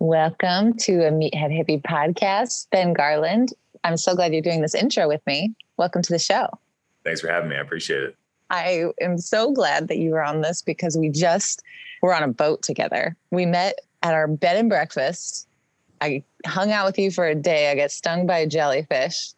[0.00, 2.68] Welcome to a Meathead Hippie podcast.
[2.70, 3.52] Ben Garland,
[3.82, 5.52] I'm so glad you're doing this intro with me.
[5.76, 6.46] Welcome to the show.
[7.02, 7.56] Thanks for having me.
[7.56, 8.16] I appreciate it.
[8.48, 11.64] I am so glad that you were on this because we just
[12.00, 13.16] were on a boat together.
[13.32, 15.48] We met at our bed and breakfast.
[16.00, 17.68] I hung out with you for a day.
[17.68, 19.32] I got stung by a jellyfish.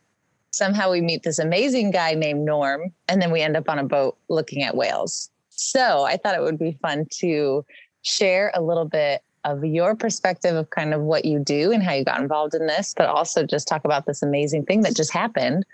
[0.50, 3.84] Somehow we meet this amazing guy named Norm, and then we end up on a
[3.84, 5.30] boat looking at whales.
[5.48, 7.64] So I thought it would be fun to
[8.02, 11.92] share a little bit of your perspective of kind of what you do and how
[11.92, 15.12] you got involved in this, but also just talk about this amazing thing that just
[15.12, 15.64] happened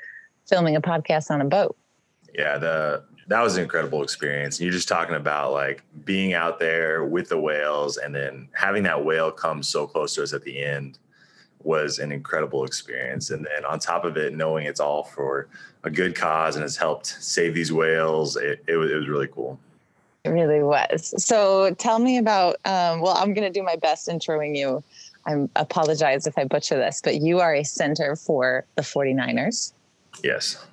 [0.46, 1.76] filming a podcast on a boat.
[2.34, 4.60] Yeah, the that was an incredible experience.
[4.60, 9.04] You're just talking about like being out there with the whales and then having that
[9.04, 10.98] whale come so close to us at the end
[11.62, 13.30] was an incredible experience.
[13.30, 15.48] And then on top of it, knowing it's all for
[15.82, 19.26] a good cause and has helped save these whales, it, it, was, it was really
[19.26, 19.58] cool.
[20.26, 21.14] It really was.
[21.24, 24.82] So tell me about, um, well, I'm going to do my best introing you.
[25.24, 29.72] I apologize if I butcher this, but you are a center for the 49ers.
[30.22, 30.64] Yes.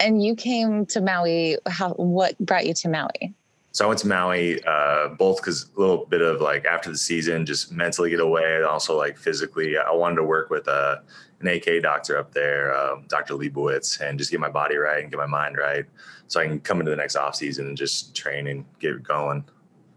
[0.00, 1.58] And you came to Maui.
[1.66, 1.90] How?
[1.94, 3.34] What brought you to Maui?
[3.76, 6.96] So I went to Maui uh, both because a little bit of like after the
[6.96, 9.76] season, just mentally get away, and also like physically.
[9.76, 11.00] I wanted to work with a, uh,
[11.40, 13.34] an AK doctor up there, uh, Dr.
[13.34, 15.84] Leibowitz, and just get my body right and get my mind right,
[16.26, 19.44] so I can come into the next off season and just train and get going.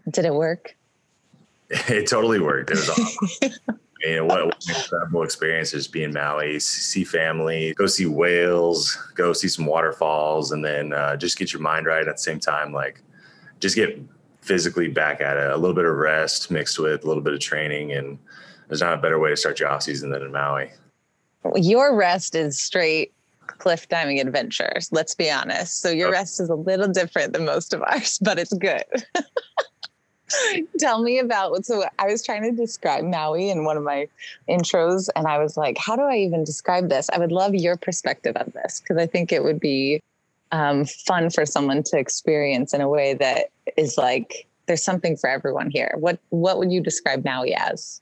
[0.09, 0.75] Did it work?
[1.69, 2.71] it totally worked.
[2.71, 3.51] It was awesome.
[4.01, 8.97] you know, what, what an incredible experience just being Maui, see family, go see whales,
[9.15, 12.41] go see some waterfalls, and then uh, just get your mind right at the same
[12.41, 12.73] time.
[12.73, 13.01] Like,
[13.59, 13.99] just get
[14.41, 15.51] physically back at it.
[15.51, 18.17] A little bit of rest mixed with a little bit of training, and
[18.67, 20.71] there's not a better way to start your off season than in Maui.
[21.55, 23.13] Your rest is straight
[23.57, 24.89] cliff diving adventures.
[24.91, 25.81] Let's be honest.
[25.81, 28.83] So your rest is a little different than most of ours, but it's good.
[30.79, 34.07] Tell me about what so I was trying to describe Maui in one of my
[34.47, 37.09] intros, and I was like, how do I even describe this?
[37.11, 40.01] I would love your perspective on this because I think it would be
[40.51, 45.29] um, fun for someone to experience in a way that is like there's something for
[45.29, 45.95] everyone here.
[45.97, 48.01] What what would you describe Maui as?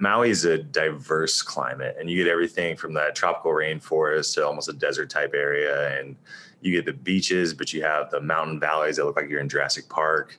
[0.00, 4.68] Maui is a diverse climate, and you get everything from that tropical rainforest to almost
[4.68, 6.16] a desert type area, and
[6.60, 9.48] you get the beaches, but you have the mountain valleys that look like you're in
[9.48, 10.38] Jurassic Park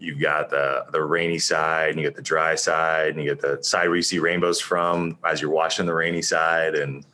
[0.00, 3.40] you've got the the rainy side and you get the dry side and you get
[3.40, 7.04] the side where you see rainbows from as you're watching the rainy side and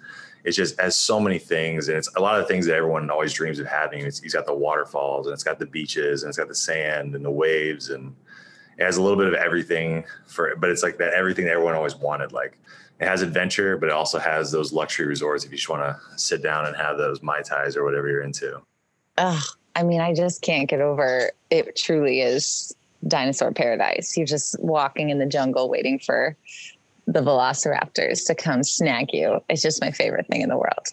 [0.46, 3.32] it's just has so many things and it's a lot of things that everyone always
[3.32, 6.38] dreams of having it's, it's got the waterfalls and it's got the beaches and it's
[6.38, 8.14] got the sand and the waves and
[8.78, 11.74] it has a little bit of everything for but it's like that everything that everyone
[11.74, 12.58] always wanted like
[13.00, 16.18] it has adventure but it also has those luxury resorts if you just want to
[16.18, 18.62] sit down and have those mai tais or whatever you're into
[19.18, 19.42] Ugh,
[19.74, 21.76] I mean, I just can't get over it.
[21.76, 22.74] Truly is
[23.06, 24.16] dinosaur paradise.
[24.16, 26.36] You're just walking in the jungle waiting for
[27.06, 29.40] the velociraptors to come snag you.
[29.48, 30.86] It's just my favorite thing in the world.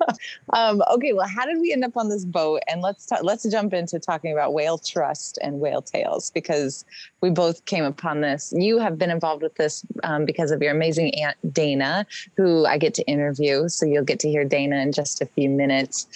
[0.52, 2.62] um, okay, well, how did we end up on this boat?
[2.68, 6.84] And let's talk, let's jump into talking about whale trust and whale tales because
[7.20, 8.52] we both came upon this.
[8.56, 12.78] You have been involved with this um, because of your amazing aunt Dana, who I
[12.78, 13.68] get to interview.
[13.68, 16.06] So you'll get to hear Dana in just a few minutes.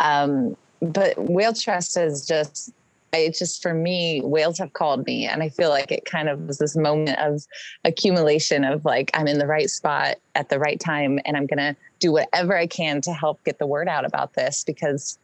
[0.00, 2.72] Um, but whale trust is just
[3.18, 6.40] it's just for me whales have called me and i feel like it kind of
[6.40, 7.44] was this moment of
[7.84, 11.58] accumulation of like i'm in the right spot at the right time and i'm going
[11.58, 15.18] to do whatever i can to help get the word out about this because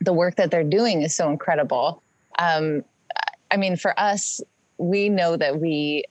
[0.00, 2.02] the work that they're doing is so incredible
[2.38, 2.84] um,
[3.50, 4.40] i mean for us
[4.78, 6.04] we know that we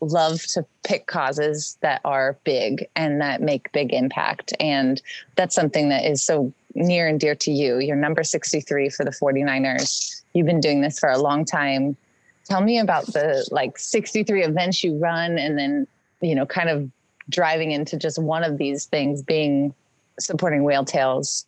[0.00, 5.02] love to pick causes that are big and that make big impact and
[5.34, 7.78] that's something that is so near and dear to you.
[7.78, 10.17] You're number 63 for the 49ers.
[10.38, 11.96] You've been doing this for a long time.
[12.44, 15.88] Tell me about the like 63 events you run and then,
[16.20, 16.88] you know, kind of
[17.28, 19.74] driving into just one of these things being
[20.20, 21.44] supporting whale tales.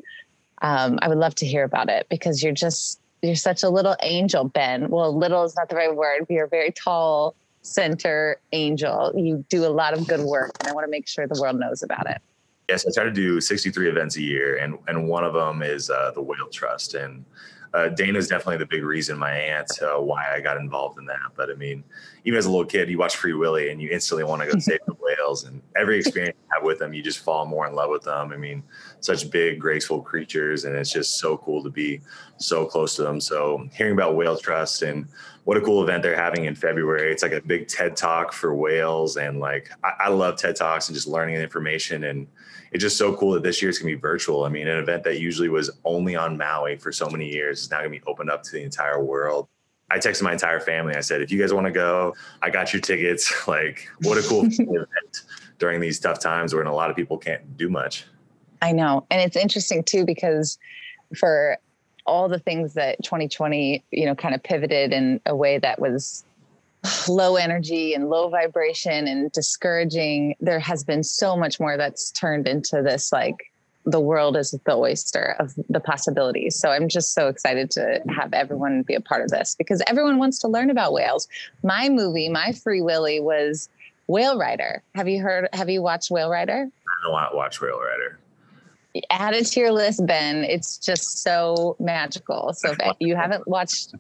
[0.61, 3.97] Um, I would love to hear about it because you're just, you're such a little
[4.03, 4.89] angel, Ben.
[4.89, 6.27] Well, little is not the right word.
[6.29, 9.13] You're a very tall center angel.
[9.15, 11.61] You do a lot of good work, and I want to make sure the world
[11.61, 12.21] knows about it.
[12.69, 15.91] Yes, I try to do 63 events a year, and and one of them is
[15.91, 16.95] uh, the Whale Trust.
[16.95, 17.25] And
[17.73, 21.07] uh, Dana is definitely the big reason my aunt uh, why I got involved in
[21.07, 21.33] that.
[21.37, 21.85] But I mean,
[22.25, 24.59] even as a little kid, you watch Free Willy and you instantly want to go
[24.59, 25.45] save the whales.
[25.45, 28.33] And every experience you have with them, you just fall more in love with them.
[28.33, 28.65] I mean,
[28.99, 32.01] such big, graceful creatures, and it's just so cool to be
[32.39, 33.21] so close to them.
[33.21, 35.07] So hearing about Whale Trust and
[35.45, 37.11] what a cool event they're having in February.
[37.11, 39.17] It's like a big TED talk for whales.
[39.17, 42.05] And like, I, I love TED talks and just learning the information.
[42.05, 42.27] And
[42.73, 44.45] it's just so cool that this year it's gonna be virtual.
[44.45, 47.71] I mean, an event that usually was only on Maui for so many years is
[47.71, 49.49] now gonna be opened up to the entire world.
[49.91, 50.95] I texted my entire family.
[50.95, 53.33] I said, if you guys want to go, I got your tickets.
[53.49, 55.23] Like, what a cool event
[55.59, 58.05] during these tough times when a lot of people can't do much.
[58.63, 59.05] I know.
[59.11, 60.59] And it's interesting too, because
[61.17, 61.59] for
[62.07, 66.25] all the things that 2020, you know, kind of pivoted in a way that was
[67.09, 72.47] low energy and low vibration and discouraging, there has been so much more that's turned
[72.47, 73.51] into this like
[73.87, 76.59] the world is the oyster of the possibilities.
[76.59, 80.19] So I'm just so excited to have everyone be a part of this because everyone
[80.19, 81.29] wants to learn about whales.
[81.63, 83.69] My movie, my Free Willy was
[84.07, 84.83] Whale Rider.
[84.95, 86.69] Have you heard have you watched Whale Rider?
[86.69, 88.20] I don't watch Whale Rider.
[89.11, 90.45] Add it to your list, Ben.
[90.45, 92.53] It's just so magical.
[92.55, 93.95] So if you haven't watched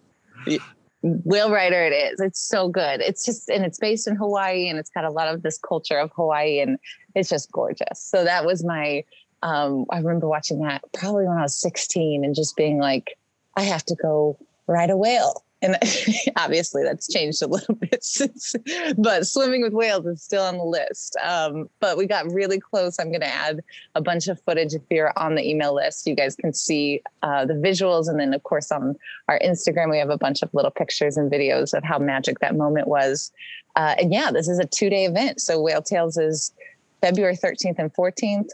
[1.03, 2.21] Whale Rider, it is.
[2.21, 3.01] It's so good.
[3.01, 5.99] It's just and it's based in Hawaii and it's got a lot of this culture
[5.99, 6.79] of Hawaii and
[7.15, 8.01] it's just gorgeous.
[8.01, 9.05] So that was my
[9.43, 13.17] um, I remember watching that probably when I was 16 and just being like,
[13.57, 15.45] I have to go ride a whale.
[15.63, 15.77] And
[16.37, 18.55] obviously that's changed a little bit since,
[18.97, 21.17] but swimming with whales is still on the list.
[21.23, 22.99] Um, but we got really close.
[22.99, 23.61] I'm going to add
[23.95, 26.07] a bunch of footage if you're on the email list.
[26.07, 28.09] You guys can see uh, the visuals.
[28.09, 28.97] And then, of course, on
[29.29, 32.57] our Instagram, we have a bunch of little pictures and videos of how magic that
[32.57, 33.33] moment was.
[33.77, 35.41] Uh, and yeah, this is a two day event.
[35.41, 36.53] So Whale Tales is
[37.01, 38.51] February 13th and 14th.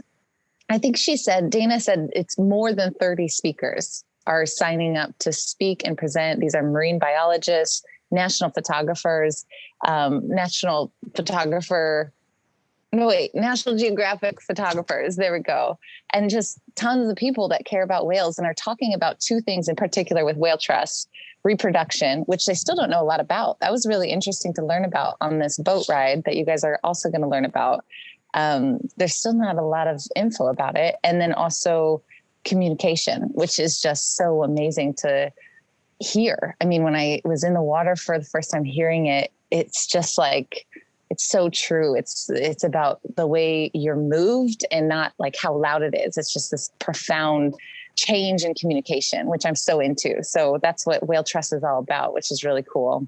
[0.68, 5.32] I think she said, Dana said it's more than 30 speakers are signing up to
[5.32, 6.40] speak and present.
[6.40, 9.46] These are marine biologists, national photographers,
[9.86, 12.12] um, national photographer,
[12.92, 15.16] no, wait, National Geographic photographers.
[15.16, 15.78] There we go.
[16.12, 19.68] And just tons of people that care about whales and are talking about two things
[19.68, 21.10] in particular with Whale Trust
[21.42, 23.58] reproduction, which they still don't know a lot about.
[23.60, 26.80] That was really interesting to learn about on this boat ride that you guys are
[26.82, 27.84] also going to learn about
[28.34, 30.96] um, there's still not a lot of info about it.
[31.02, 32.02] And then also
[32.46, 35.30] communication, which is just so amazing to
[36.00, 36.56] hear.
[36.60, 39.86] I mean, when I was in the water for the first time hearing it, it's
[39.86, 40.66] just like
[41.10, 41.94] it's so true.
[41.94, 46.16] It's it's about the way you're moved and not like how loud it is.
[46.16, 47.54] It's just this profound
[47.96, 50.22] change in communication, which I'm so into.
[50.22, 53.06] So that's what Whale Trust is all about, which is really cool.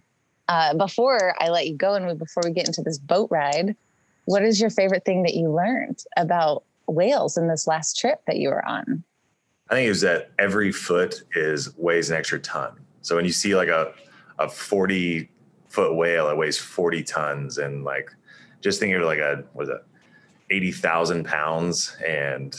[0.49, 3.77] Uh, before I let you go and we, before we get into this boat ride,
[4.25, 8.39] what is your favorite thing that you learned about whales in this last trip that
[8.39, 9.05] you were on?
[9.71, 12.79] I think it was that every foot is weighs an extra ton.
[13.03, 13.93] So when you see like a
[14.39, 15.31] a 40
[15.69, 18.11] foot whale, it weighs 40 tons, and like
[18.61, 19.85] just think of like a was it
[20.51, 22.55] 80,000 pounds, and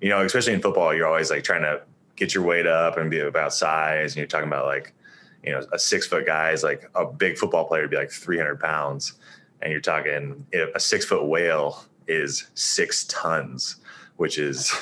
[0.00, 1.82] you know, especially in football, you're always like trying to
[2.16, 4.92] get your weight up and be about size, and you're talking about like
[5.42, 8.10] you know a six foot guy is like a big football player would be like
[8.10, 9.14] 300 pounds
[9.64, 13.76] and you're talking a six foot whale is six tons,
[14.16, 14.72] which is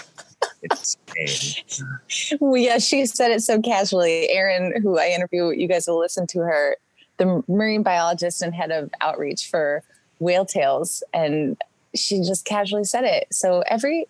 [0.63, 2.39] insane.
[2.41, 4.29] well, yeah, she said it so casually.
[4.31, 6.77] Erin, who I interview, you guys will listen to her,
[7.19, 9.83] the marine biologist and head of outreach for
[10.19, 11.57] Whale Tales, and
[11.95, 13.27] she just casually said it.
[13.31, 14.07] So every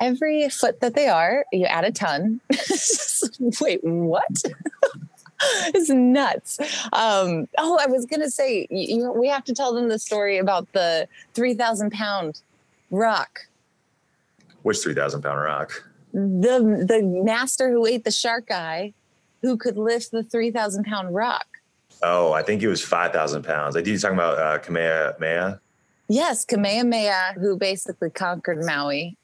[0.00, 2.40] every foot that they are, you add a ton.
[3.60, 4.42] Wait, what?
[5.74, 6.58] it's nuts.
[6.92, 10.70] Um, oh, I was gonna say you, we have to tell them the story about
[10.72, 12.40] the three thousand pound
[12.90, 13.40] rock.
[14.62, 15.84] Which three thousand pound rock?
[16.16, 18.94] The the master who ate the shark guy,
[19.42, 21.46] who could lift the three thousand pound rock.
[22.02, 23.76] Oh, I think it was five thousand pounds.
[23.76, 25.60] I did you talking about uh, Kamehameha?
[26.08, 29.16] Yes, Kamehameha, who basically conquered Maui.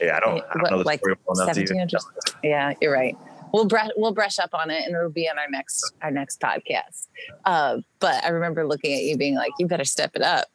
[0.00, 1.98] Yeah, I don't, I don't what, know the like story well enough to
[2.42, 3.16] Yeah, you're right
[3.52, 6.40] we'll brush we'll brush up on it and it'll be on our next our next
[6.40, 7.06] podcast.
[7.44, 10.46] Uh, but I remember looking at you being like, you better step it up.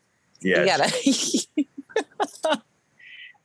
[0.41, 0.59] Yeah.
[0.61, 2.61] You gotta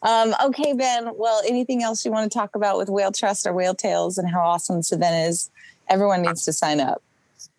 [0.03, 1.11] um, okay, Ben.
[1.17, 4.29] Well, anything else you want to talk about with Whale Trust or Whale Tales and
[4.29, 5.51] how awesome this event is?
[5.89, 7.03] Everyone needs to sign up.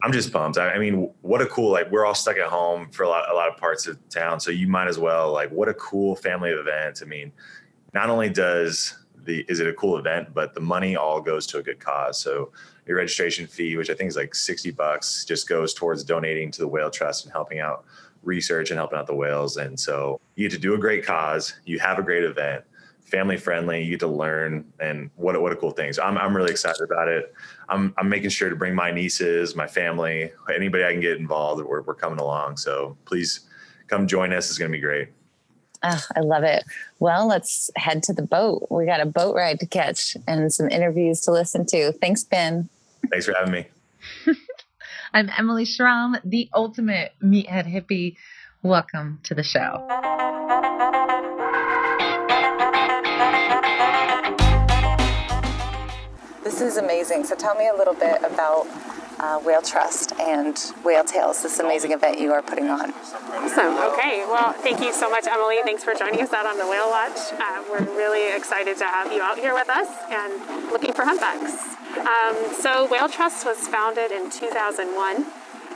[0.03, 0.58] I'm just pumped.
[0.58, 3.32] I, I mean, what a cool like we're all stuck at home for a lot
[3.32, 6.15] a lot of parts of town, so you might as well like what a cool
[6.15, 7.01] family event.
[7.01, 7.32] I mean,
[7.94, 11.58] not only does the is it a cool event, but the money all goes to
[11.58, 12.22] a good cause.
[12.22, 12.51] So
[12.86, 16.62] your registration fee, which I think is like 60 bucks, just goes towards donating to
[16.62, 17.86] the Whale Trust and helping out
[18.28, 19.58] research and helping out the whales.
[19.58, 22.64] And so you get to do a great cause, you have a great event,
[23.02, 25.94] family friendly, you get to learn and what a, what a cool thing.
[25.94, 27.34] So I'm, I'm really excited about it.
[27.70, 31.64] I'm, I'm making sure to bring my nieces, my family, anybody I can get involved.
[31.64, 32.58] We're, we're coming along.
[32.58, 33.48] So please
[33.88, 34.50] come join us.
[34.50, 35.10] It's going to be great.
[35.84, 36.64] Oh, I love it.
[37.00, 38.68] Well, let's head to the boat.
[38.70, 41.94] We got a boat ride to catch and some interviews to listen to.
[41.94, 42.68] Thanks, Ben.
[43.10, 43.68] Thanks for having me.
[45.14, 48.18] I'm Emily Schramm, the ultimate meathead hippie.
[48.62, 49.88] Welcome to the show.
[56.44, 57.24] This is amazing.
[57.24, 58.68] So tell me a little bit about
[59.20, 62.94] uh, Whale Trust and Whale Tales, this amazing event you are putting on.
[62.94, 63.78] Awesome.
[63.94, 64.24] Okay.
[64.28, 65.58] Well, thank you so much, Emily.
[65.64, 67.18] Thanks for joining us out on the Whale Watch.
[67.34, 71.76] Uh, we're really excited to have you out here with us and looking for humpbacks.
[71.98, 75.26] Um, so, Whale Trust was founded in 2001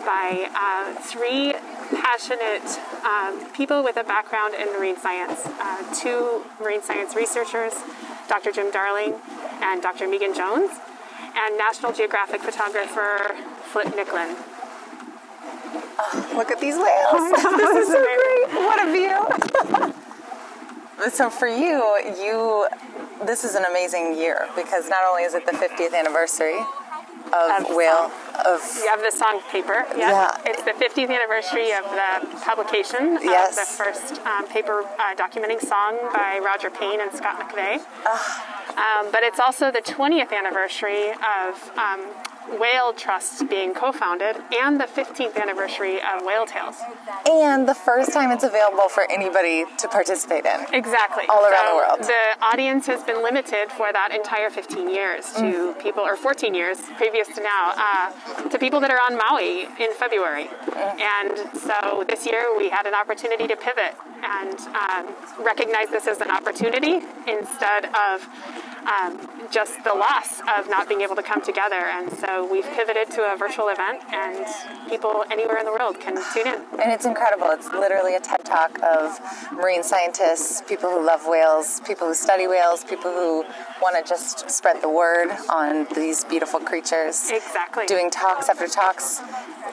[0.05, 1.53] by uh, three
[2.01, 5.41] passionate um, people with a background in marine science.
[5.45, 7.73] Uh, two marine science researchers,
[8.27, 8.51] Dr.
[8.51, 9.15] Jim Darling
[9.61, 10.07] and Dr.
[10.07, 10.71] Meagan Jones,
[11.35, 14.35] and National Geographic photographer Flip Nicklin.
[15.99, 16.87] Oh, look at these whales.
[16.87, 18.47] Oh this is so great.
[18.65, 19.17] What a view.
[21.11, 21.81] so for you,
[22.21, 22.67] you
[23.25, 27.75] this is an amazing year because not only is it the 50th anniversary of, of
[27.75, 28.11] whale
[28.45, 30.11] of you have the song paper yeah.
[30.11, 30.41] yeah.
[30.45, 33.51] it's the 50th anniversary of the publication yes.
[33.51, 38.79] of the first um, paper uh, documenting song by roger payne and scott McVay uh.
[38.79, 42.05] um, but it's also the 20th anniversary of um,
[42.59, 46.77] Whale Trust being co founded and the 15th anniversary of Whale Tales.
[47.29, 50.65] And the first time it's available for anybody to participate in.
[50.73, 51.23] Exactly.
[51.29, 51.99] All around so the world.
[52.07, 55.81] The audience has been limited for that entire 15 years to mm.
[55.81, 59.93] people, or 14 years previous to now, uh, to people that are on Maui in
[59.93, 60.45] February.
[60.45, 60.99] Mm.
[60.99, 66.21] And so this year we had an opportunity to pivot and um, recognize this as
[66.21, 68.27] an opportunity instead of
[68.87, 71.75] um, just the loss of not being able to come together.
[71.75, 74.45] And so we've pivoted to a virtual event, and
[74.89, 76.61] people anywhere in the world can tune in.
[76.79, 77.47] And it's incredible.
[77.51, 79.19] It's literally a TED talk of
[79.51, 83.43] marine scientists, people who love whales, people who study whales, people who
[83.81, 87.29] want to just spread the word on these beautiful creatures.
[87.31, 87.85] Exactly.
[87.85, 89.21] Doing talks after talks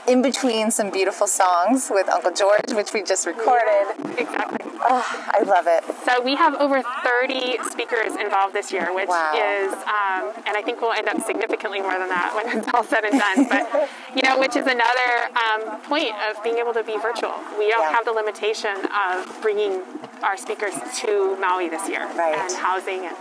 [0.07, 3.87] in between some beautiful songs with Uncle George, which we just recorded.
[4.19, 4.71] Exactly.
[4.81, 5.05] Oh,
[5.39, 5.85] I love it.
[6.05, 9.33] So we have over 30 speakers involved this year, which wow.
[9.35, 12.83] is, um, and I think we'll end up significantly more than that when it's all
[12.85, 13.47] said and done.
[13.49, 17.35] But you know, which is another um, point of being able to be virtual.
[17.59, 17.93] We don't yeah.
[17.93, 19.83] have the limitation of bringing
[20.23, 22.37] our speakers to Maui this year right.
[22.37, 23.17] and housing and.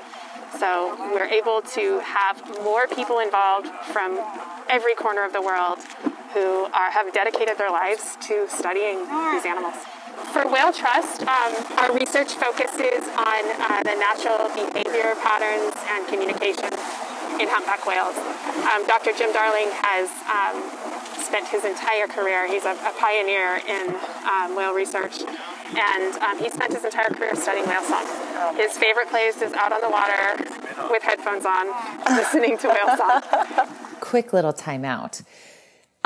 [0.60, 4.18] So we're able to have more people involved from
[4.70, 5.78] every corner of the world
[6.34, 9.76] who are, have dedicated their lives to studying these animals.
[10.34, 16.68] For Whale Trust, um, our research focuses on uh, the natural behavior patterns and communication
[17.40, 18.18] in humpback whales.
[18.68, 19.14] Um, Dr.
[19.14, 20.60] Jim Darling has um,
[21.24, 23.96] spent his entire career, he's a, a pioneer in
[24.28, 25.22] um, whale research,
[25.76, 28.06] and um, he spent his entire career studying whale song.
[28.56, 31.68] His favorite place is out on the water with headphones on,
[32.16, 33.22] listening to whale song.
[34.00, 35.24] Quick little timeout.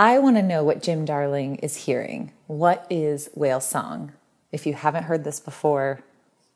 [0.01, 2.31] I want to know what Jim Darling is hearing.
[2.47, 4.13] What is whale song?
[4.51, 6.01] If you haven't heard this before,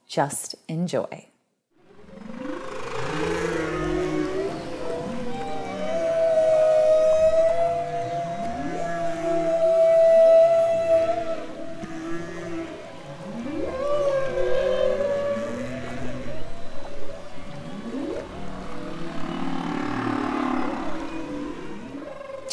[0.08, 1.28] just enjoy.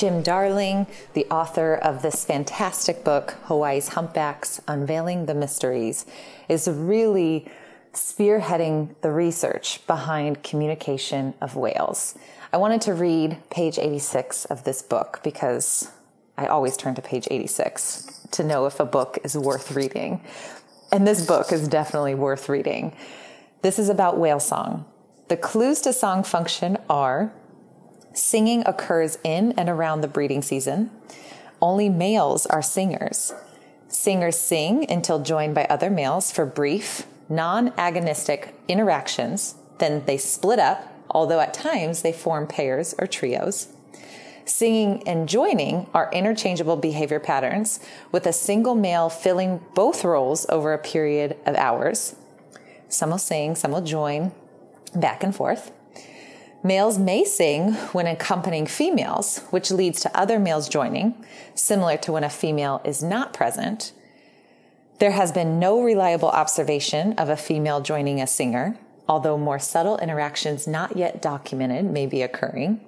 [0.03, 6.07] Jim Darling, the author of this fantastic book, Hawaii's Humpbacks Unveiling the Mysteries,
[6.49, 7.49] is really
[7.93, 12.19] spearheading the research behind communication of whales.
[12.53, 15.89] I wanted to read page 86 of this book because
[16.37, 20.21] I always turn to page 86 to know if a book is worth reading.
[20.91, 22.93] And this book is definitely worth reading.
[23.61, 24.85] This is about whale song.
[25.29, 27.33] The clues to song function are
[28.15, 30.91] Singing occurs in and around the breeding season.
[31.61, 33.33] Only males are singers.
[33.89, 39.55] Singers sing until joined by other males for brief, non agonistic interactions.
[39.79, 43.69] Then they split up, although at times they form pairs or trios.
[44.45, 50.73] Singing and joining are interchangeable behavior patterns, with a single male filling both roles over
[50.73, 52.17] a period of hours.
[52.89, 54.33] Some will sing, some will join,
[54.95, 55.73] back and forth.
[56.65, 61.15] Males may sing when accompanying females, which leads to other males joining,
[61.55, 63.93] similar to when a female is not present.
[65.01, 68.79] There has been no reliable observation of a female joining a singer,
[69.09, 72.81] although more subtle interactions not yet documented may be occurring.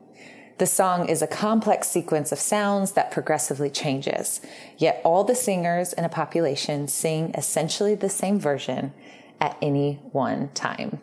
[0.59, 4.40] The song is a complex sequence of sounds that progressively changes,
[4.78, 8.93] yet all the singers in a population sing essentially the same version
[9.40, 11.00] at any one time.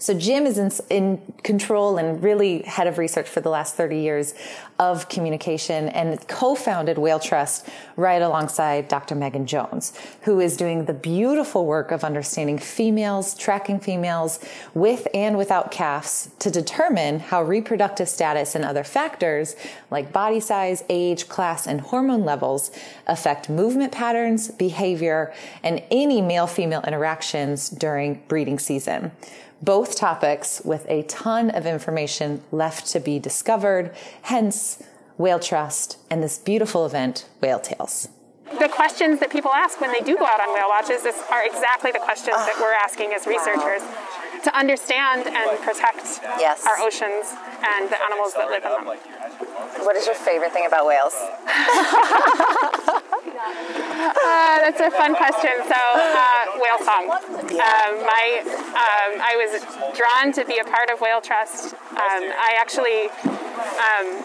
[0.00, 3.98] So Jim is in, in, control and really head of research for the last 30
[3.98, 4.34] years
[4.78, 9.14] of communication and co-founded Whale Trust right alongside Dr.
[9.14, 9.92] Meagan Jones,
[10.22, 14.40] who is doing the beautiful work of understanding females, tracking females
[14.72, 19.54] with and without calves to determine how reproductive status and other factors
[19.90, 22.70] like body size, age, class, and hormone levels
[23.10, 29.12] affect movement patterns, behavior, and any male-female interactions during breeding season
[29.62, 34.82] both topics with a ton of information left to be discovered, hence
[35.18, 38.08] Whale Trust and this beautiful event, Whale Tales.
[38.58, 41.92] The questions that people ask when they do go out on whale watches are exactly
[41.92, 44.40] the questions that we're asking as researchers wow.
[44.42, 46.66] to understand and protect yes.
[46.66, 47.30] our oceans
[47.62, 48.96] and the animals that live in them.
[49.84, 51.14] What is your favorite thing about whales?
[54.00, 55.50] Uh, that's a fun question.
[55.68, 57.10] So, uh, whale song.
[57.10, 59.60] Um, my, um, I was
[59.96, 61.74] drawn to be a part of Whale Trust.
[61.74, 63.10] Um, I actually,
[63.76, 64.24] um,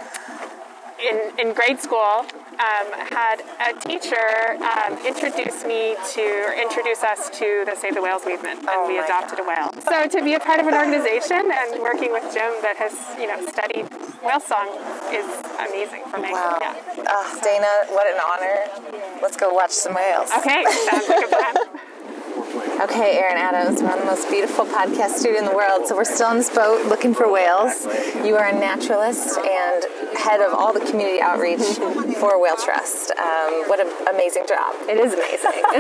[1.00, 2.26] in, in grade school,
[2.60, 8.02] um, had a teacher um, introduce me to, or introduce us to the Save the
[8.02, 9.46] Whales movement, and oh we adopted God.
[9.46, 9.82] a whale.
[9.84, 13.28] So to be a part of an organization and working with Jim that has, you
[13.28, 13.88] know, studied
[14.24, 14.70] whale song
[15.12, 15.28] is
[15.68, 16.32] amazing for me.
[16.32, 16.58] Wow.
[16.62, 16.76] Yeah.
[17.06, 19.20] Uh, Dana, what an honor.
[19.22, 20.32] Let's go watch some whales.
[20.40, 21.56] Okay, sounds like a plan.
[22.82, 25.88] Okay, Erin Adams, we're on the most beautiful podcast studio in the world.
[25.88, 27.86] So we're still on this boat looking for whales.
[28.24, 29.84] You are a naturalist and
[30.16, 31.62] head of all the community outreach
[32.20, 33.12] for Whale Trust.
[33.12, 34.76] Um, what an amazing job!
[34.90, 35.64] It is amazing.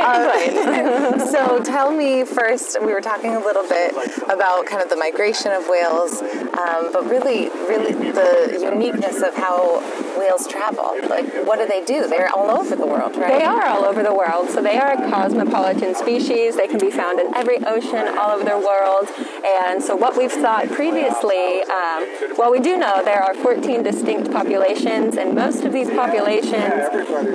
[0.00, 2.80] um, so tell me first.
[2.80, 3.92] We were talking a little bit
[4.28, 9.80] about kind of the migration of whales, um, but really, really the uniqueness of how
[10.16, 10.96] whales travel.
[11.08, 12.08] Like, what do they do?
[12.08, 13.38] They're all over the world, right?
[13.38, 14.50] They are all over the world.
[14.50, 16.56] So they are a cosmopolitan species.
[16.56, 19.08] They can be found in every ocean all over the world.
[19.44, 24.32] And so what we've thought previously, um, well, we do know there are 14 distinct
[24.32, 26.88] populations, and most of these populations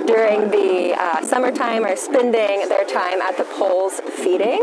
[0.06, 4.62] during the uh, summertime are spending their time at the poles feeding,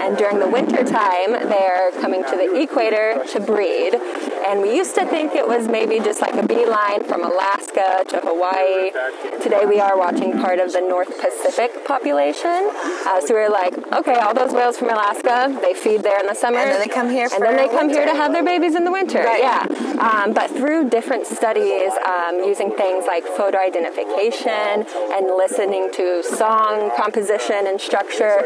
[0.00, 3.94] and during the winter time they're coming to the equator to breed.
[4.48, 8.20] And we used to think it was maybe just like a beeline from Alaska to
[8.24, 8.90] Hawaii.
[9.42, 12.70] Today we are watching part of the North Pacific population.
[13.06, 16.26] Uh, so we are like, okay, all those whales from Alaska, they feed there in
[16.26, 16.60] the summer.
[16.60, 18.00] And then they come here And then they come winter.
[18.00, 19.22] here to have their babies in the winter.
[19.22, 19.42] Right.
[19.42, 19.66] Yeah.
[20.00, 26.90] Um, but through different studies, um, using things like photo identification and listening to song
[26.96, 28.38] composition and structure,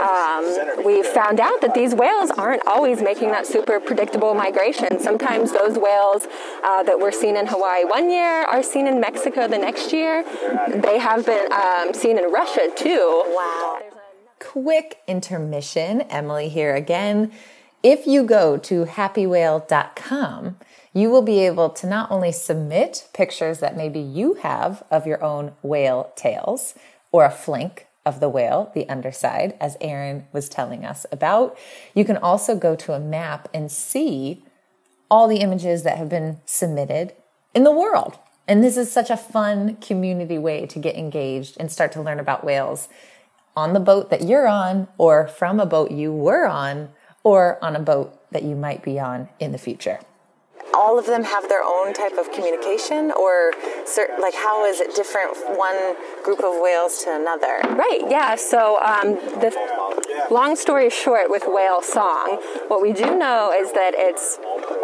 [0.00, 5.00] um, we found out that these whales aren't always making that super predictable migration.
[5.00, 6.26] Sometimes those whales
[6.62, 10.24] uh, that were seen in Hawaii one year are seen in Mexico the next year.
[10.68, 13.24] They have been um, seen in Russia too.
[13.26, 13.80] Wow.
[14.40, 16.02] Quick intermission.
[16.02, 17.32] Emily here again.
[17.82, 20.56] If you go to happywhale.com,
[20.92, 25.22] you will be able to not only submit pictures that maybe you have of your
[25.22, 26.74] own whale tails
[27.12, 31.56] or a flank of the whale, the underside, as Erin was telling us about.
[31.94, 34.44] You can also go to a map and see
[35.10, 37.14] all the images that have been submitted
[37.54, 38.18] in the world.
[38.46, 42.18] And this is such a fun community way to get engaged and start to learn
[42.18, 42.88] about whales
[43.56, 46.90] on the boat that you're on, or from a boat you were on,
[47.24, 49.98] or on a boat that you might be on in the future
[50.78, 53.52] all of them have their own type of communication or
[54.20, 59.14] like how is it different one group of whales to another right yeah so um,
[59.40, 59.50] the
[60.30, 64.38] long story short with whale song what we do know is that it's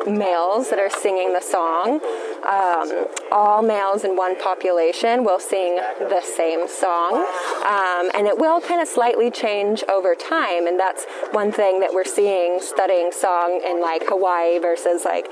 [0.06, 2.00] males that are singing the song
[2.44, 7.24] um, all males in one population will sing the same song.
[7.64, 10.66] Um, and it will kind of slightly change over time.
[10.66, 15.26] And that's one thing that we're seeing studying song in like hawaii versus like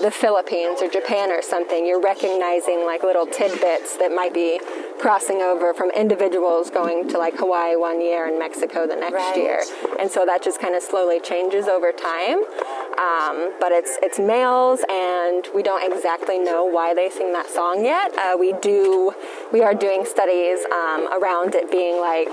[0.00, 4.60] the Philippines or Japan or something, you're recognizing like little tidbits that might be
[4.98, 9.36] crossing over from individuals going to like Hawaii one year and Mexico the next right.
[9.36, 9.62] year.
[9.98, 12.42] And so that just kind of slowly changes over time.
[12.96, 17.84] Um, but it's it's males, and we don't exactly know why they sing that song
[17.84, 18.16] yet.
[18.16, 19.12] Uh, we do
[19.52, 22.28] we are doing studies um, around it being like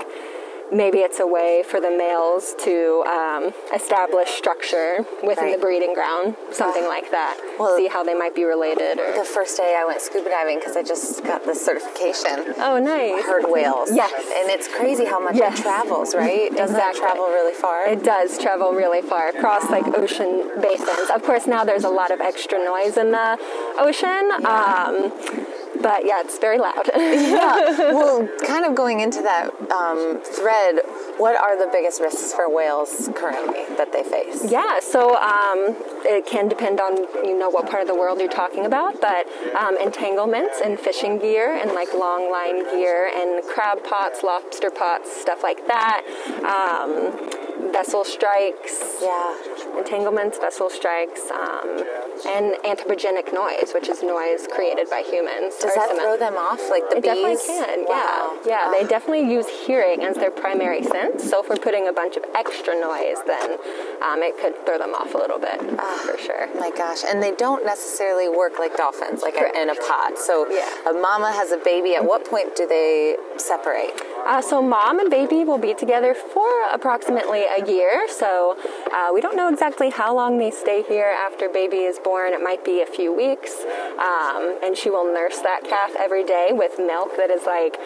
[0.74, 5.56] maybe it's a way for the males to um, establish structure within right.
[5.56, 7.38] the breeding ground, something uh, like that.
[7.58, 8.98] Well, See how they might be related.
[8.98, 9.16] Or...
[9.16, 12.54] The first day I went scuba diving because I just got this certification.
[12.58, 13.24] Oh, nice.
[13.24, 13.90] Heard whales.
[13.92, 14.12] Yes.
[14.12, 15.58] And it's crazy how much yes.
[15.58, 16.50] it travels, right?
[16.50, 16.74] Doesn't exactly.
[16.76, 17.86] that travel really far?
[17.86, 21.10] It does travel really far across like ocean basins.
[21.14, 23.38] Of course, now there's a lot of extra noise in the
[23.78, 24.30] ocean.
[24.40, 24.84] Yeah.
[24.88, 26.88] Um, but yeah, it's very loud.
[26.96, 27.92] yeah.
[27.94, 30.80] Well, kind of going into that um, thread,
[31.16, 34.50] what are the biggest risks for whales currently that they face?
[34.50, 38.28] Yeah, so um, it can depend on you know what part of the world you're
[38.28, 43.84] talking about, but um, entanglements and fishing gear and like long line gear and crab
[43.84, 46.02] pots, lobster pots, stuff like that.
[46.44, 49.02] Um, vessel strikes.
[49.02, 49.34] Yeah.
[49.76, 51.84] Entanglements, vessel strikes, um,
[52.26, 55.56] and anthropogenic noise, which is noise created by humans.
[55.60, 57.38] Does that throw them off, like the it bees?
[57.38, 57.84] definitely can.
[57.86, 58.38] Wow.
[58.46, 58.72] Yeah, yeah.
[58.80, 61.28] They definitely use hearing as their primary sense.
[61.28, 63.58] So if we're putting a bunch of extra noise, then
[64.02, 65.60] um, it could throw them off a little bit,
[66.06, 66.48] for sure.
[66.58, 69.56] My gosh, and they don't necessarily work like dolphins, like Correct.
[69.56, 70.16] in a pod.
[70.18, 70.90] So Yeah.
[70.90, 71.94] a mama has a baby.
[71.94, 73.92] At what point do they separate?
[74.26, 78.06] Uh, so mom and baby will be together for approximately a year.
[78.08, 78.56] So
[78.92, 82.32] uh, we don't know exactly how long they stay here after baby is born.
[82.32, 83.52] It might be a few weeks.
[83.98, 87.76] Um, and she will nurse that calf every day with milk that is like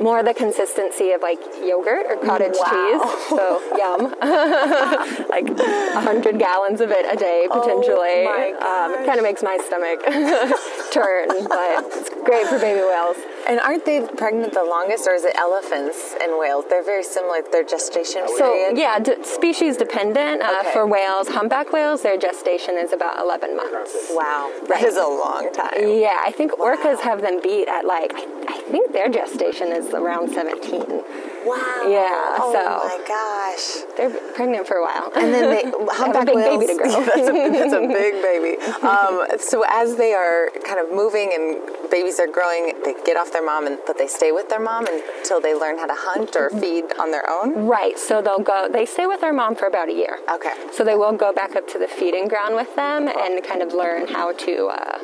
[0.00, 2.68] more the consistency of like yogurt or cottage Wow.
[2.70, 3.28] cheese.
[3.30, 4.14] So yum.
[5.28, 8.24] like a hundred gallons of it a day potentially.
[8.24, 10.00] my um, it kind of makes my stomach
[10.92, 13.16] turn, but it's great for baby whales.
[13.48, 16.64] And aren't they pregnant the longest, or is it elephants and whales?
[16.68, 17.42] They're very similar.
[17.52, 18.38] Their gestation period.
[18.38, 18.78] So period.
[18.78, 20.42] yeah, d- species dependent.
[20.42, 20.72] Uh, Okay.
[20.72, 23.94] For whales, humpback whales, their gestation is about 11 months.
[24.10, 24.84] Wow, that Right.
[24.84, 25.74] is a long time.
[25.78, 29.92] Yeah, I think orcas have them beat at like I, I think their gestation is
[29.94, 31.04] around 17.
[31.46, 31.82] Wow.
[31.88, 33.84] Yeah, Oh so- my gosh.
[33.96, 35.10] They're pregnant for a while.
[35.16, 36.58] And then they They have a humpback big whales.
[36.60, 36.90] baby to grow.
[37.04, 38.60] that's, a, that's a big baby.
[38.82, 43.32] Um, so as they are kind of moving and babies are growing, they get off
[43.32, 46.34] their mom, and but they stay with their mom until they learn how to hunt
[46.36, 47.66] or feed on their own.
[47.66, 50.18] Right, so they'll go, they stay with their mom for about a year.
[50.30, 50.52] Okay.
[50.72, 53.72] So they will go back up to the feeding ground with them and kind of
[53.72, 54.98] learn how to uh,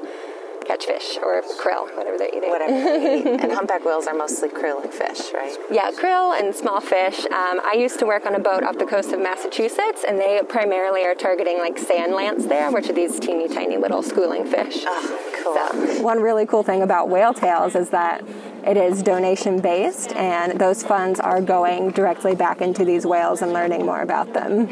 [0.65, 2.51] catch fish or krill, whatever they're eating.
[2.51, 2.73] Whatever.
[2.73, 3.41] they eat.
[3.41, 5.57] and humpback whales are mostly krill and fish, right?
[5.71, 7.21] Yeah, krill and small fish.
[7.27, 10.41] Um, I used to work on a boat off the coast of Massachusetts, and they
[10.49, 14.85] primarily are targeting like sand lance there, which are these teeny tiny little schooling fish.
[14.87, 15.97] Oh, cool.
[15.97, 18.25] So, one really cool thing about Whale Tales is that
[18.67, 23.53] it is donation based, and those funds are going directly back into these whales and
[23.53, 24.69] learning more about them.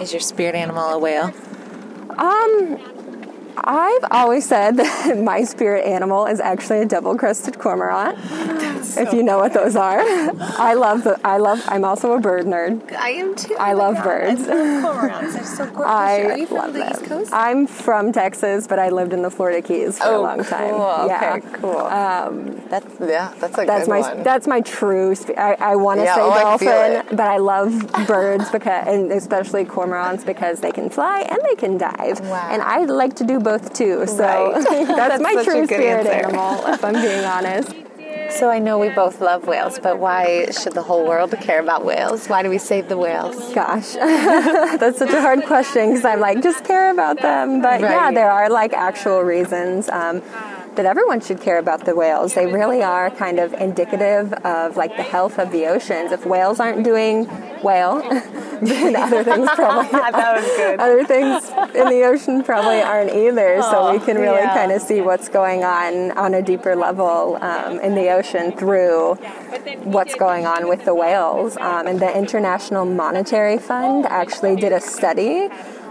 [0.00, 1.32] Is your spirit animal a whale?
[2.18, 2.95] Um,
[3.58, 8.18] I've always said that my spirit animal is actually a double-crested cormorant.
[8.98, 11.18] if you know what those are, I love the.
[11.24, 11.62] I love.
[11.66, 12.92] I'm also a bird nerd.
[12.94, 13.56] I am too.
[13.58, 14.42] I love birds.
[14.42, 15.32] cormorants.
[15.34, 15.86] They're so gorgeous.
[15.86, 16.90] I are you from the them.
[16.92, 17.32] East Coast?
[17.32, 20.70] I'm from Texas, but I lived in the Florida Keys for Oh, a long time.
[20.70, 21.06] cool.
[21.08, 21.34] Yeah.
[21.36, 21.76] Okay, cool.
[21.78, 24.22] Um, that's yeah, that's a That's good my one.
[24.22, 25.14] that's my true.
[25.16, 27.72] Sp- I, I want to Yeah, say oh, I dolphin, but I love
[28.06, 32.20] birds because, and especially cormorants because they can fly and they can dive.
[32.20, 32.48] Wow.
[32.50, 34.04] And I like to do both too.
[34.06, 34.54] So Right.
[34.64, 36.26] that's, That's my true spirit answer.
[36.26, 37.70] animal, if I'm being honest.
[38.38, 41.84] So I know we both love whales, but why should the whole world care about
[41.84, 42.26] whales?
[42.26, 43.36] Why do we save the whales?
[43.54, 43.92] Gosh,
[44.82, 47.62] that's such a hard question because I'm like, just care about them.
[47.62, 50.22] But yeah, there are like actual reasons um,
[50.76, 52.34] that everyone should care about the whales.
[52.34, 56.12] They really are kind of indicative of like the health of the oceans.
[56.12, 57.26] If whales aren't doing
[57.62, 58.00] well,
[58.62, 60.80] then other things probably that was good.
[60.80, 63.62] other things in the ocean probably aren't either.
[63.62, 64.54] so we can really yeah.
[64.54, 69.14] kind of see what's going on on a deeper level um, in the ocean through
[69.84, 71.56] what's going on with the whales.
[71.56, 75.48] Um, and the International Monetary Fund actually did a study.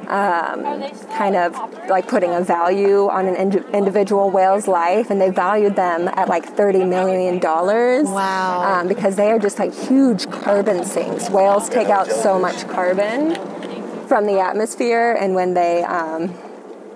[0.08, 0.84] Um,
[1.18, 1.56] kind of
[1.89, 6.28] like putting a value on an indi- individual whale's life, and they valued them at
[6.28, 8.08] like thirty million dollars.
[8.08, 8.82] Wow.
[8.82, 11.30] Um, because they are just like huge carbon sinks.
[11.30, 13.36] Whales take out so much carbon
[14.08, 16.34] from the atmosphere, and when they um,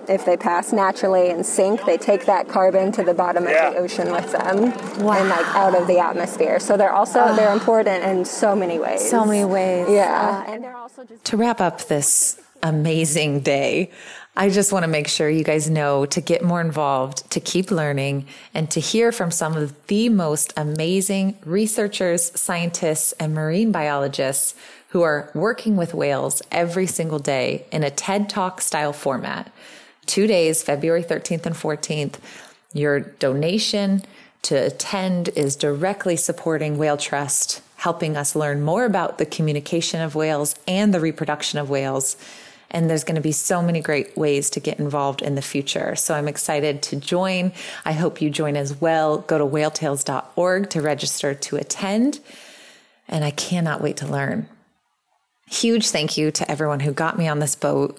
[0.08, 3.76] if they pass naturally and sink, they take that carbon to the bottom of the
[3.76, 6.58] ocean with them and like out of the atmosphere.
[6.58, 9.08] So they're also they're important in so many ways.
[9.08, 9.86] So many ways.
[9.88, 13.90] Yeah, and they're also just To wrap up this amazing day,
[14.36, 17.70] I just want to make sure you guys know to get more involved, to keep
[17.70, 24.54] learning, and to hear from some of the most amazing researchers, scientists, and marine biologists
[24.90, 29.52] who are working with whales every single day in a TED Talk style format.
[30.06, 32.14] Two days, February 13th and 14th.
[32.72, 34.02] Your donation
[34.42, 40.14] to attend is directly supporting Whale Trust, helping us learn more about the communication of
[40.14, 42.16] whales and the reproduction of whales.
[42.70, 45.96] And there's going to be so many great ways to get involved in the future.
[45.96, 47.52] So I'm excited to join.
[47.84, 49.18] I hope you join as well.
[49.18, 52.20] Go to whaletales.org to register to attend.
[53.08, 54.48] And I cannot wait to learn.
[55.50, 57.98] Huge thank you to everyone who got me on this boat,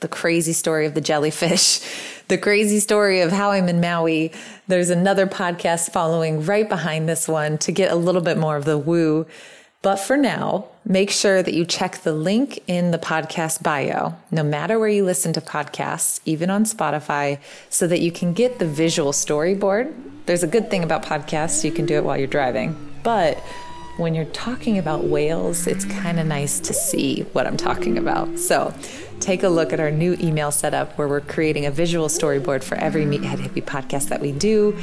[0.00, 1.80] the crazy story of the jellyfish,
[2.28, 4.32] the crazy story of how I'm in Maui.
[4.68, 8.66] There's another podcast following right behind this one to get a little bit more of
[8.66, 9.26] the woo.
[9.80, 14.42] But for now, make sure that you check the link in the podcast bio, no
[14.42, 17.38] matter where you listen to podcasts, even on Spotify,
[17.68, 19.92] so that you can get the visual storyboard.
[20.26, 22.76] There's a good thing about podcasts, you can do it while you're driving.
[23.02, 23.38] But
[23.96, 28.38] when you're talking about whales, it's kind of nice to see what I'm talking about.
[28.38, 28.74] So
[29.20, 32.76] take a look at our new email setup where we're creating a visual storyboard for
[32.76, 34.78] every Meathead Hippie podcast that we do.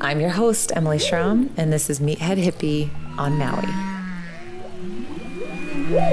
[0.00, 4.01] I'm your host, Emily Schramm, and this is Meathead Hippie on Maui.
[5.72, 6.12] Mm-hmm.